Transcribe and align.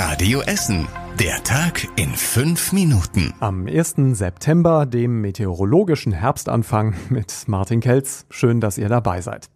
Radio 0.00 0.42
Essen. 0.42 0.86
Der 1.18 1.42
Tag 1.42 1.88
in 1.96 2.10
fünf 2.10 2.72
Minuten. 2.72 3.34
Am 3.40 3.66
1. 3.66 3.96
September, 4.12 4.86
dem 4.86 5.20
meteorologischen 5.20 6.12
Herbstanfang 6.12 6.94
mit 7.08 7.48
Martin 7.48 7.80
Kelz. 7.80 8.24
Schön, 8.30 8.60
dass 8.60 8.78
ihr 8.78 8.88
dabei 8.88 9.22
seid. 9.22 9.50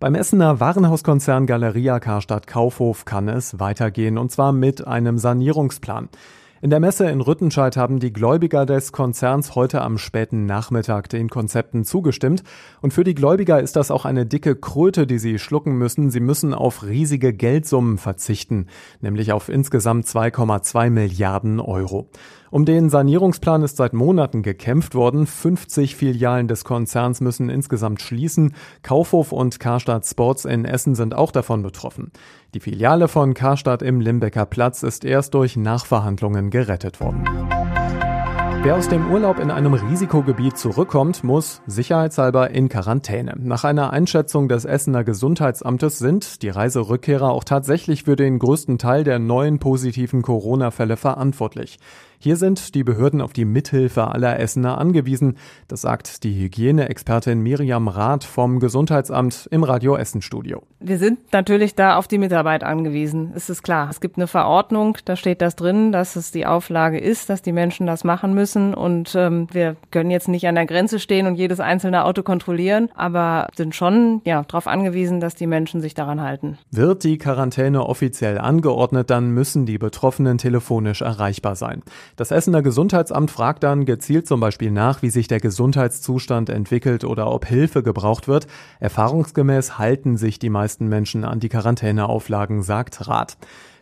Beim 0.00 0.16
Essener 0.16 0.58
Warenhauskonzern 0.58 1.46
Galeria 1.46 2.00
Karstadt 2.00 2.48
Kaufhof 2.48 3.04
kann 3.04 3.28
es 3.28 3.60
weitergehen 3.60 4.18
und 4.18 4.32
zwar 4.32 4.50
mit 4.50 4.84
einem 4.84 5.16
Sanierungsplan. 5.16 6.08
In 6.64 6.70
der 6.70 6.80
Messe 6.80 7.10
in 7.10 7.20
Rüttenscheid 7.20 7.76
haben 7.76 8.00
die 8.00 8.10
Gläubiger 8.10 8.64
des 8.64 8.90
Konzerns 8.90 9.54
heute 9.54 9.82
am 9.82 9.98
späten 9.98 10.46
Nachmittag 10.46 11.10
den 11.10 11.28
Konzepten 11.28 11.84
zugestimmt. 11.84 12.42
Und 12.80 12.94
für 12.94 13.04
die 13.04 13.14
Gläubiger 13.14 13.60
ist 13.60 13.76
das 13.76 13.90
auch 13.90 14.06
eine 14.06 14.24
dicke 14.24 14.56
Kröte, 14.56 15.06
die 15.06 15.18
sie 15.18 15.38
schlucken 15.38 15.76
müssen. 15.76 16.10
Sie 16.10 16.20
müssen 16.20 16.54
auf 16.54 16.82
riesige 16.82 17.34
Geldsummen 17.34 17.98
verzichten, 17.98 18.68
nämlich 19.02 19.32
auf 19.32 19.50
insgesamt 19.50 20.06
2,2 20.06 20.88
Milliarden 20.88 21.60
Euro. 21.60 22.08
Um 22.54 22.64
den 22.64 22.88
Sanierungsplan 22.88 23.64
ist 23.64 23.78
seit 23.78 23.94
Monaten 23.94 24.42
gekämpft 24.42 24.94
worden. 24.94 25.26
50 25.26 25.96
Filialen 25.96 26.46
des 26.46 26.62
Konzerns 26.62 27.20
müssen 27.20 27.50
insgesamt 27.50 28.00
schließen. 28.00 28.54
Kaufhof 28.84 29.32
und 29.32 29.58
Karstadt 29.58 30.06
Sports 30.06 30.44
in 30.44 30.64
Essen 30.64 30.94
sind 30.94 31.16
auch 31.16 31.32
davon 31.32 31.62
betroffen. 31.62 32.12
Die 32.54 32.60
Filiale 32.60 33.08
von 33.08 33.34
Karstadt 33.34 33.82
im 33.82 34.00
Limbecker 34.00 34.46
Platz 34.46 34.84
ist 34.84 35.04
erst 35.04 35.34
durch 35.34 35.56
Nachverhandlungen 35.56 36.50
gerettet 36.62 36.96
worden. 36.96 37.63
Wer 38.64 38.76
aus 38.76 38.88
dem 38.88 39.10
Urlaub 39.10 39.40
in 39.40 39.50
einem 39.50 39.74
Risikogebiet 39.74 40.56
zurückkommt, 40.56 41.22
muss 41.22 41.60
sicherheitshalber 41.66 42.50
in 42.50 42.70
Quarantäne. 42.70 43.34
Nach 43.38 43.62
einer 43.64 43.92
Einschätzung 43.92 44.48
des 44.48 44.64
Essener 44.64 45.04
Gesundheitsamtes 45.04 45.98
sind 45.98 46.40
die 46.40 46.48
Reiserückkehrer 46.48 47.30
auch 47.30 47.44
tatsächlich 47.44 48.04
für 48.04 48.16
den 48.16 48.38
größten 48.38 48.78
Teil 48.78 49.04
der 49.04 49.18
neuen 49.18 49.58
positiven 49.58 50.22
Corona-Fälle 50.22 50.96
verantwortlich. 50.96 51.78
Hier 52.24 52.36
sind 52.36 52.74
die 52.74 52.84
Behörden 52.84 53.20
auf 53.20 53.34
die 53.34 53.44
Mithilfe 53.44 54.08
aller 54.08 54.40
Essener 54.40 54.78
angewiesen. 54.78 55.36
Das 55.68 55.82
sagt 55.82 56.24
die 56.24 56.34
Hygieneexpertin 56.40 57.38
Miriam 57.40 57.86
Rath 57.86 58.24
vom 58.24 58.60
Gesundheitsamt 58.60 59.46
im 59.50 59.62
Radio 59.62 59.94
Essen 59.94 60.22
Studio. 60.22 60.62
Wir 60.80 60.96
sind 60.96 61.34
natürlich 61.34 61.74
da 61.74 61.96
auf 61.96 62.08
die 62.08 62.16
Mitarbeit 62.16 62.64
angewiesen. 62.64 63.32
Es 63.34 63.50
ist 63.50 63.62
klar. 63.62 63.90
Es 63.90 64.00
gibt 64.00 64.16
eine 64.16 64.26
Verordnung, 64.26 64.96
da 65.04 65.16
steht 65.16 65.42
das 65.42 65.54
drin, 65.54 65.92
dass 65.92 66.16
es 66.16 66.30
die 66.30 66.46
Auflage 66.46 66.98
ist, 66.98 67.28
dass 67.28 67.42
die 67.42 67.52
Menschen 67.52 67.86
das 67.86 68.04
machen 68.04 68.32
müssen. 68.32 68.53
Und 68.56 69.14
ähm, 69.16 69.48
wir 69.50 69.76
können 69.90 70.10
jetzt 70.10 70.28
nicht 70.28 70.46
an 70.46 70.54
der 70.54 70.66
Grenze 70.66 71.00
stehen 71.00 71.26
und 71.26 71.34
jedes 71.34 71.58
einzelne 71.58 72.04
Auto 72.04 72.22
kontrollieren, 72.22 72.88
aber 72.94 73.48
sind 73.56 73.74
schon 73.74 74.20
ja 74.24 74.42
darauf 74.42 74.66
angewiesen, 74.66 75.20
dass 75.20 75.34
die 75.34 75.46
Menschen 75.46 75.80
sich 75.80 75.94
daran 75.94 76.20
halten. 76.20 76.58
Wird 76.70 77.02
die 77.02 77.18
Quarantäne 77.18 77.84
offiziell 77.86 78.38
angeordnet, 78.38 79.10
dann 79.10 79.30
müssen 79.30 79.66
die 79.66 79.78
Betroffenen 79.78 80.38
telefonisch 80.38 81.02
erreichbar 81.02 81.56
sein. 81.56 81.82
Das 82.16 82.30
Essener 82.30 82.62
Gesundheitsamt 82.62 83.30
fragt 83.30 83.62
dann 83.64 83.84
gezielt 83.84 84.26
zum 84.26 84.40
Beispiel 84.40 84.70
nach, 84.70 85.02
wie 85.02 85.10
sich 85.10 85.26
der 85.26 85.40
Gesundheitszustand 85.40 86.50
entwickelt 86.50 87.04
oder 87.04 87.30
ob 87.30 87.46
Hilfe 87.46 87.82
gebraucht 87.82 88.28
wird. 88.28 88.46
Erfahrungsgemäß 88.80 89.78
halten 89.78 90.16
sich 90.16 90.38
die 90.38 90.50
meisten 90.50 90.88
Menschen 90.88 91.24
an 91.24 91.40
die 91.40 91.48
Quarantäneauflagen, 91.48 92.62
sagt 92.62 93.08
Rat. 93.08 93.36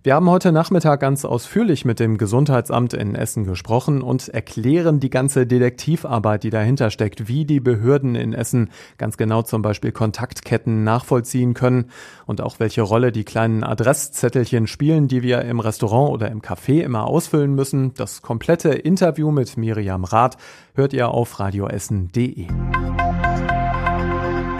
Wir 0.04 0.16
haben 0.16 0.28
heute 0.28 0.50
Nachmittag 0.50 0.98
ganz 0.98 1.24
ausführlich 1.24 1.84
mit 1.84 2.00
dem 2.00 2.18
Gesundheitsamt 2.18 2.92
in 2.92 3.14
Essen 3.14 3.44
gesprochen 3.44 4.02
und 4.02 4.28
erklären 4.28 4.98
die 4.98 5.10
ganze 5.10 5.46
Detektivarbeit, 5.46 6.42
die 6.42 6.50
dahinter 6.50 6.90
steckt, 6.90 7.28
wie 7.28 7.44
die 7.44 7.60
Behörden 7.60 8.16
in 8.16 8.32
Essen 8.32 8.70
ganz 8.98 9.16
genau 9.16 9.42
zum 9.42 9.62
Beispiel 9.62 9.92
Kontaktketten 9.92 10.82
nachvollziehen 10.82 11.54
können 11.54 11.84
und 12.26 12.40
auch 12.40 12.58
welche 12.58 12.82
Rolle 12.82 13.12
die 13.12 13.22
kleinen 13.22 13.62
Adresszettelchen 13.62 14.66
spielen, 14.66 15.06
die 15.06 15.22
wir 15.22 15.42
im 15.42 15.60
Restaurant 15.60 16.10
oder 16.10 16.32
im 16.32 16.42
Café 16.42 16.80
immer 16.80 17.06
ausfüllen 17.06 17.54
müssen. 17.54 17.94
Das 17.94 18.22
komplette 18.22 18.70
Interview 18.70 19.30
mit 19.30 19.56
Miriam 19.56 20.02
Rath 20.02 20.36
hört 20.74 20.94
ihr 20.94 21.10
auf 21.10 21.38
radioessen.de. 21.38 22.48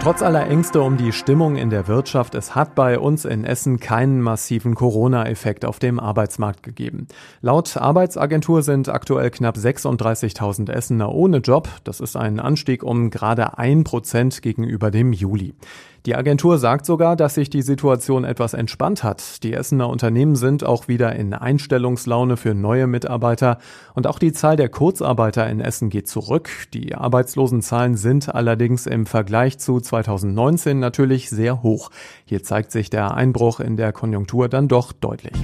Trotz 0.03 0.21
aller 0.21 0.47
Ängste 0.47 0.81
um 0.81 0.97
die 0.97 1.13
Stimmung 1.13 1.55
in 1.55 1.69
der 1.69 1.87
Wirtschaft, 1.87 2.35
es 2.35 2.55
hat 2.55 2.75
bei 2.75 2.99
uns 2.99 3.23
in 3.23 3.45
Essen 3.45 3.79
keinen 3.79 4.21
massiven 4.21 4.75
Corona-Effekt 4.75 5.63
auf 5.63 5.79
dem 5.79 5.97
Arbeitsmarkt 5.97 6.61
gegeben. 6.61 7.07
Laut 7.39 7.77
Arbeitsagentur 7.77 8.63
sind 8.63 8.89
aktuell 8.89 9.31
knapp 9.31 9.55
36.000 9.55 10.69
Essener 10.69 11.13
ohne 11.13 11.37
Job. 11.37 11.69
Das 11.85 12.01
ist 12.01 12.17
ein 12.17 12.41
Anstieg 12.41 12.83
um 12.83 13.11
gerade 13.11 13.57
ein 13.57 13.85
Prozent 13.85 14.41
gegenüber 14.41 14.91
dem 14.91 15.13
Juli. 15.13 15.53
Die 16.05 16.15
Agentur 16.17 16.57
sagt 16.57 16.85
sogar, 16.85 17.15
dass 17.15 17.35
sich 17.35 17.49
die 17.49 17.61
Situation 17.61 18.25
etwas 18.25 18.53
entspannt 18.53 19.05
hat. 19.05 19.41
Die 19.41 19.53
Essener 19.53 19.87
Unternehmen 19.87 20.35
sind 20.35 20.65
auch 20.65 20.89
wieder 20.89 21.15
in 21.15 21.33
Einstellungslaune 21.33 22.35
für 22.35 22.53
neue 22.53 22.87
Mitarbeiter 22.87 23.57
und 23.93 24.05
auch 24.05 24.19
die 24.19 24.33
Zahl 24.33 24.57
der 24.57 24.67
Kurzarbeiter 24.67 25.49
in 25.49 25.61
Essen 25.61 25.89
geht 25.89 26.09
zurück. 26.09 26.49
Die 26.73 26.93
Arbeitslosenzahlen 26.93 27.95
sind 27.95 28.35
allerdings 28.35 28.85
im 28.85 29.05
Vergleich 29.05 29.59
zu 29.59 29.79
2019 29.79 30.77
natürlich 30.77 31.29
sehr 31.29 31.63
hoch. 31.63 31.89
Hier 32.25 32.43
zeigt 32.43 32.73
sich 32.73 32.89
der 32.89 33.13
Einbruch 33.13 33.61
in 33.61 33.77
der 33.77 33.93
Konjunktur 33.93 34.49
dann 34.49 34.67
doch 34.67 34.91
deutlich. 34.91 35.37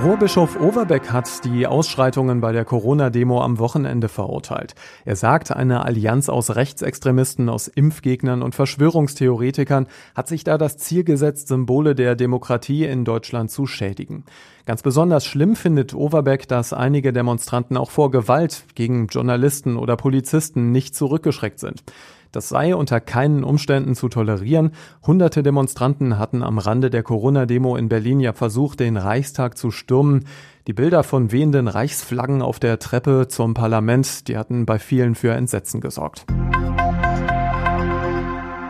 Ruhrbischof 0.00 0.60
Overbeck 0.60 1.10
hat 1.10 1.44
die 1.44 1.66
Ausschreitungen 1.66 2.40
bei 2.40 2.52
der 2.52 2.64
Corona-Demo 2.64 3.42
am 3.42 3.58
Wochenende 3.58 4.08
verurteilt. 4.08 4.76
Er 5.04 5.16
sagt, 5.16 5.50
eine 5.50 5.84
Allianz 5.84 6.28
aus 6.28 6.54
Rechtsextremisten, 6.54 7.48
aus 7.48 7.66
Impfgegnern 7.66 8.42
und 8.42 8.54
Verschwörungstheoretikern 8.54 9.88
hat 10.14 10.28
sich 10.28 10.44
da 10.44 10.56
das 10.56 10.78
Ziel 10.78 11.02
gesetzt, 11.02 11.48
Symbole 11.48 11.96
der 11.96 12.14
Demokratie 12.14 12.84
in 12.84 13.04
Deutschland 13.04 13.50
zu 13.50 13.66
schädigen. 13.66 14.24
Ganz 14.68 14.82
besonders 14.82 15.24
schlimm 15.24 15.56
findet 15.56 15.94
Overbeck, 15.94 16.46
dass 16.46 16.74
einige 16.74 17.14
Demonstranten 17.14 17.78
auch 17.78 17.88
vor 17.88 18.10
Gewalt 18.10 18.64
gegen 18.74 19.06
Journalisten 19.06 19.78
oder 19.78 19.96
Polizisten 19.96 20.72
nicht 20.72 20.94
zurückgeschreckt 20.94 21.58
sind. 21.58 21.82
Das 22.32 22.50
sei 22.50 22.76
unter 22.76 23.00
keinen 23.00 23.44
Umständen 23.44 23.94
zu 23.94 24.10
tolerieren. 24.10 24.72
Hunderte 25.06 25.42
Demonstranten 25.42 26.18
hatten 26.18 26.42
am 26.42 26.58
Rande 26.58 26.90
der 26.90 27.02
Corona-Demo 27.02 27.76
in 27.76 27.88
Berlin 27.88 28.20
ja 28.20 28.34
versucht, 28.34 28.80
den 28.80 28.98
Reichstag 28.98 29.56
zu 29.56 29.70
stürmen. 29.70 30.26
Die 30.66 30.74
Bilder 30.74 31.02
von 31.02 31.32
wehenden 31.32 31.66
Reichsflaggen 31.66 32.42
auf 32.42 32.58
der 32.58 32.78
Treppe 32.78 33.26
zum 33.26 33.54
Parlament, 33.54 34.28
die 34.28 34.36
hatten 34.36 34.66
bei 34.66 34.78
vielen 34.78 35.14
für 35.14 35.32
Entsetzen 35.32 35.80
gesorgt. 35.80 36.26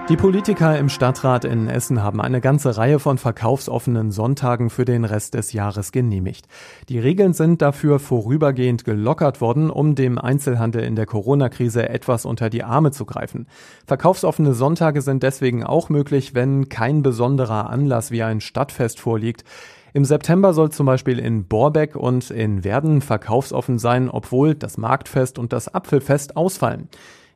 Die 0.08 0.16
Politiker 0.16 0.78
im 0.78 0.88
Stadtrat 0.88 1.44
in 1.44 1.68
Essen 1.68 2.02
haben 2.02 2.22
eine 2.22 2.40
ganze 2.40 2.78
Reihe 2.78 2.98
von 2.98 3.18
verkaufsoffenen 3.18 4.10
Sonntagen 4.10 4.70
für 4.70 4.86
den 4.86 5.04
Rest 5.04 5.34
des 5.34 5.52
Jahres 5.52 5.92
genehmigt. 5.92 6.46
Die 6.88 6.98
Regeln 6.98 7.34
sind 7.34 7.60
dafür 7.60 7.98
vorübergehend 7.98 8.86
gelockert 8.86 9.42
worden, 9.42 9.68
um 9.68 9.94
dem 9.94 10.16
Einzelhandel 10.16 10.82
in 10.82 10.96
der 10.96 11.04
Corona-Krise 11.04 11.90
etwas 11.90 12.24
unter 12.24 12.48
die 12.48 12.64
Arme 12.64 12.90
zu 12.90 13.04
greifen. 13.04 13.48
Verkaufsoffene 13.86 14.54
Sonntage 14.54 15.02
sind 15.02 15.22
deswegen 15.22 15.62
auch 15.62 15.90
möglich, 15.90 16.34
wenn 16.34 16.70
kein 16.70 17.02
besonderer 17.02 17.68
Anlass 17.68 18.10
wie 18.10 18.22
ein 18.22 18.40
Stadtfest 18.40 19.00
vorliegt. 19.00 19.44
Im 19.92 20.06
September 20.06 20.54
soll 20.54 20.70
zum 20.70 20.86
Beispiel 20.86 21.18
in 21.18 21.44
Borbeck 21.44 21.96
und 21.96 22.30
in 22.30 22.64
Werden 22.64 23.02
verkaufsoffen 23.02 23.78
sein, 23.78 24.08
obwohl 24.08 24.54
das 24.54 24.78
Marktfest 24.78 25.38
und 25.38 25.52
das 25.52 25.74
Apfelfest 25.74 26.34
ausfallen. 26.34 26.88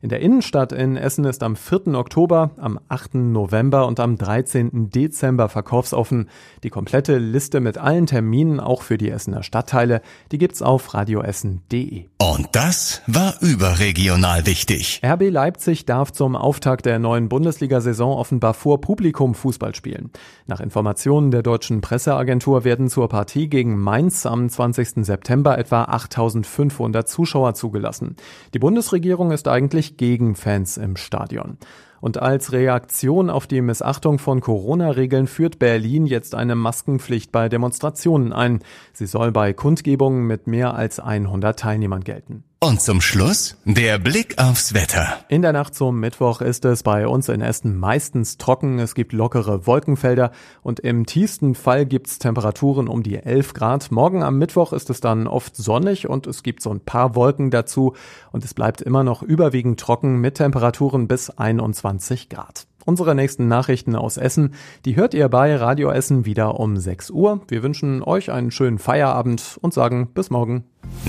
In 0.02 0.08
der 0.08 0.18
Innenstadt 0.18 0.72
in 0.72 0.96
Essen 0.96 1.24
ist 1.24 1.44
am 1.44 1.54
4. 1.54 1.94
Oktober, 1.94 2.50
am 2.56 2.80
8. 2.88 3.14
November 3.14 3.86
und 3.86 4.00
am 4.00 4.18
13. 4.18 4.90
Dezember 4.90 5.48
verkaufsoffen. 5.48 6.28
Die 6.64 6.70
komplette 6.70 7.18
Liste 7.18 7.60
mit 7.60 7.78
allen 7.78 8.06
Terminen, 8.06 8.58
auch 8.58 8.82
für 8.82 8.98
die 8.98 9.10
Essener 9.10 9.44
Stadtteile, 9.44 10.02
die 10.32 10.38
gibt's 10.38 10.60
auf 10.60 10.92
radioessen.de. 10.92 12.06
Und 12.18 12.48
das 12.50 13.02
war 13.06 13.34
überregional 13.42 14.44
wichtig. 14.44 15.00
RB 15.04 15.30
Leipzig 15.30 15.86
darf 15.86 16.10
zum 16.10 16.34
Auftakt 16.34 16.84
der 16.84 16.98
neuen 16.98 17.28
Bundesliga-Saison 17.28 18.16
offenbar 18.16 18.54
vor 18.54 18.80
Publikum 18.80 19.36
Fußball 19.36 19.76
spielen. 19.76 20.10
Nach 20.48 20.58
Informationen 20.58 21.30
der 21.30 21.44
deutschen 21.44 21.80
Presseagentur 21.80 22.64
werden 22.64 22.88
zur 22.88 23.08
Partie 23.08 23.48
gegen 23.48 23.78
Mainz 23.78 24.26
am 24.26 24.48
20. 24.48 25.04
September 25.04 25.56
etwa 25.58 25.84
8500 25.84 27.08
Zuschauer 27.08 27.54
zugelassen. 27.54 28.16
Die 28.52 28.58
Bundesregierung 28.58 29.30
ist 29.30 29.46
eigentlich 29.46 29.91
gegen 29.96 30.34
Fans 30.34 30.76
im 30.76 30.96
Stadion. 30.96 31.58
Und 32.00 32.20
als 32.20 32.52
Reaktion 32.52 33.30
auf 33.30 33.46
die 33.46 33.60
Missachtung 33.60 34.18
von 34.18 34.40
Corona-Regeln 34.40 35.28
führt 35.28 35.60
Berlin 35.60 36.04
jetzt 36.06 36.34
eine 36.34 36.56
Maskenpflicht 36.56 37.30
bei 37.30 37.48
Demonstrationen 37.48 38.32
ein. 38.32 38.58
Sie 38.92 39.06
soll 39.06 39.30
bei 39.30 39.52
Kundgebungen 39.52 40.26
mit 40.26 40.48
mehr 40.48 40.74
als 40.74 40.98
100 40.98 41.58
Teilnehmern 41.58 42.02
gelten. 42.02 42.42
Und 42.64 42.80
zum 42.80 43.00
Schluss 43.00 43.56
der 43.64 43.98
Blick 43.98 44.38
aufs 44.38 44.72
Wetter. 44.72 45.18
In 45.28 45.42
der 45.42 45.52
Nacht 45.52 45.74
zum 45.74 45.98
Mittwoch 45.98 46.40
ist 46.40 46.64
es 46.64 46.84
bei 46.84 47.08
uns 47.08 47.28
in 47.28 47.40
Essen 47.40 47.76
meistens 47.76 48.38
trocken. 48.38 48.78
Es 48.78 48.94
gibt 48.94 49.12
lockere 49.12 49.66
Wolkenfelder 49.66 50.30
und 50.62 50.78
im 50.78 51.04
tiefsten 51.04 51.56
Fall 51.56 51.86
gibt's 51.86 52.20
Temperaturen 52.20 52.86
um 52.86 53.02
die 53.02 53.16
11 53.16 53.54
Grad. 53.54 53.90
Morgen 53.90 54.22
am 54.22 54.38
Mittwoch 54.38 54.72
ist 54.72 54.90
es 54.90 55.00
dann 55.00 55.26
oft 55.26 55.56
sonnig 55.56 56.08
und 56.08 56.28
es 56.28 56.44
gibt 56.44 56.62
so 56.62 56.70
ein 56.70 56.78
paar 56.78 57.16
Wolken 57.16 57.50
dazu 57.50 57.94
und 58.30 58.44
es 58.44 58.54
bleibt 58.54 58.80
immer 58.80 59.02
noch 59.02 59.24
überwiegend 59.24 59.80
trocken 59.80 60.20
mit 60.20 60.36
Temperaturen 60.36 61.08
bis 61.08 61.30
21 61.30 62.28
Grad. 62.28 62.68
Unsere 62.84 63.14
nächsten 63.14 63.48
Nachrichten 63.48 63.96
aus 63.96 64.16
Essen, 64.16 64.54
die 64.84 64.96
hört 64.96 65.14
ihr 65.14 65.28
bei 65.28 65.56
Radio 65.56 65.90
Essen 65.90 66.24
wieder 66.24 66.58
um 66.58 66.76
6 66.76 67.10
Uhr. 67.10 67.42
Wir 67.48 67.62
wünschen 67.62 68.02
euch 68.02 68.30
einen 68.30 68.50
schönen 68.50 68.78
Feierabend 68.78 69.58
und 69.60 69.74
sagen 69.74 70.08
bis 70.12 70.30
morgen. 70.30 70.64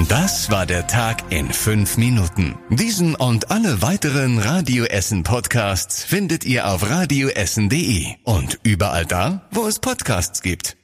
Das 0.09 0.51
war 0.51 0.65
der 0.65 0.87
Tag 0.87 1.23
in 1.29 1.51
fünf 1.51 1.97
Minuten. 1.97 2.55
Diesen 2.69 3.15
und 3.15 3.51
alle 3.51 3.81
weiteren 3.81 4.37
Radio 4.37 4.85
Essen 4.85 5.23
Podcasts 5.23 6.03
findet 6.03 6.45
ihr 6.45 6.67
auf 6.67 6.89
radioessen.de 6.89 8.05
und 8.23 8.59
überall 8.63 9.05
da, 9.05 9.41
wo 9.51 9.65
es 9.65 9.79
Podcasts 9.79 10.41
gibt. 10.41 10.77